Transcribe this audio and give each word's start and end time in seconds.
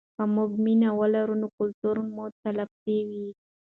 که 0.15 0.23
موږ 0.35 0.51
مینه 0.63 0.89
ولرو 0.99 1.35
نو 1.41 1.47
کلتور 1.57 1.95
مو 2.13 2.23
تلپاتې 2.41 2.97
وي. 3.09 3.27